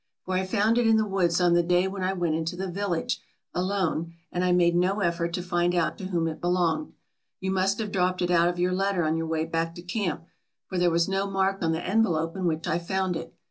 [0.25, 2.71] For I found it in the woods on the day when I went into the
[2.71, 3.21] village
[3.53, 6.93] alone and I made no effort to find out to whom it belonged.
[7.39, 10.25] You must have dropped it out of your letter on your way back to camp,
[10.65, 13.35] for there was no mark on the envelope in which I found it.